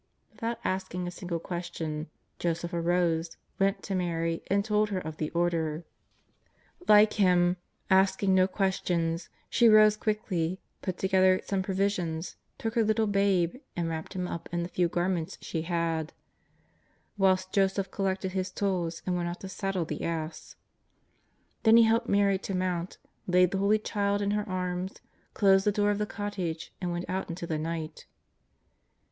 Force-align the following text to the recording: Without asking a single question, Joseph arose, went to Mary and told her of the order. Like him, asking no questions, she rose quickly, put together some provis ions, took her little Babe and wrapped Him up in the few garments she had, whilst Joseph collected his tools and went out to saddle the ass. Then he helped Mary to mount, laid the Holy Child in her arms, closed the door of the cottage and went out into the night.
Without 0.31 0.57
asking 0.63 1.05
a 1.05 1.11
single 1.11 1.37
question, 1.39 2.09
Joseph 2.39 2.73
arose, 2.73 3.37
went 3.59 3.83
to 3.83 3.93
Mary 3.93 4.41
and 4.49 4.65
told 4.65 4.89
her 4.89 4.97
of 4.97 5.17
the 5.17 5.29
order. 5.29 5.83
Like 6.87 7.13
him, 7.13 7.57
asking 7.91 8.33
no 8.33 8.47
questions, 8.47 9.29
she 9.47 9.69
rose 9.69 9.95
quickly, 9.95 10.59
put 10.81 10.97
together 10.97 11.39
some 11.45 11.61
provis 11.61 11.99
ions, 11.99 12.35
took 12.57 12.73
her 12.73 12.83
little 12.83 13.05
Babe 13.05 13.57
and 13.75 13.87
wrapped 13.89 14.13
Him 14.15 14.27
up 14.27 14.49
in 14.51 14.63
the 14.63 14.69
few 14.69 14.87
garments 14.89 15.37
she 15.39 15.61
had, 15.61 16.13
whilst 17.15 17.53
Joseph 17.53 17.91
collected 17.91 18.31
his 18.31 18.49
tools 18.49 19.03
and 19.05 19.15
went 19.15 19.29
out 19.29 19.41
to 19.41 19.49
saddle 19.49 19.85
the 19.85 20.01
ass. 20.03 20.55
Then 21.61 21.77
he 21.77 21.83
helped 21.83 22.09
Mary 22.09 22.39
to 22.39 22.55
mount, 22.55 22.97
laid 23.27 23.51
the 23.51 23.59
Holy 23.59 23.77
Child 23.77 24.23
in 24.23 24.31
her 24.31 24.49
arms, 24.49 24.95
closed 25.35 25.63
the 25.63 25.71
door 25.71 25.91
of 25.91 25.99
the 25.99 26.07
cottage 26.07 26.73
and 26.81 26.91
went 26.91 27.05
out 27.07 27.29
into 27.29 27.45
the 27.45 27.59
night. 27.59 28.07